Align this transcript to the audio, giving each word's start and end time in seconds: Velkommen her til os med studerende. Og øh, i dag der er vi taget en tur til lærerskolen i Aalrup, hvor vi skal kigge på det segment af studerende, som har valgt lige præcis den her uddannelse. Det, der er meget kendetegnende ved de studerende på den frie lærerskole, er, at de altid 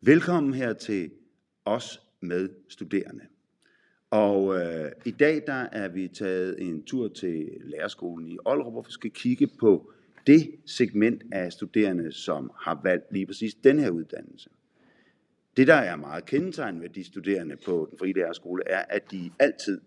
Velkommen 0.00 0.54
her 0.54 0.72
til 0.72 1.10
os 1.64 2.00
med 2.20 2.48
studerende. 2.68 3.24
Og 4.10 4.54
øh, 4.60 4.92
i 5.04 5.10
dag 5.10 5.42
der 5.46 5.68
er 5.72 5.88
vi 5.88 6.08
taget 6.08 6.62
en 6.62 6.84
tur 6.84 7.08
til 7.08 7.48
lærerskolen 7.60 8.28
i 8.28 8.36
Aalrup, 8.46 8.72
hvor 8.72 8.82
vi 8.82 8.90
skal 8.90 9.10
kigge 9.10 9.48
på 9.60 9.92
det 10.26 10.50
segment 10.66 11.22
af 11.32 11.52
studerende, 11.52 12.12
som 12.12 12.50
har 12.56 12.80
valgt 12.82 13.12
lige 13.12 13.26
præcis 13.26 13.54
den 13.54 13.78
her 13.78 13.90
uddannelse. 13.90 14.50
Det, 15.56 15.66
der 15.66 15.74
er 15.74 15.96
meget 15.96 16.26
kendetegnende 16.26 16.82
ved 16.82 16.90
de 16.90 17.04
studerende 17.04 17.56
på 17.56 17.88
den 17.90 17.98
frie 17.98 18.12
lærerskole, 18.12 18.62
er, 18.66 18.84
at 18.88 19.10
de 19.10 19.30
altid 19.38 19.80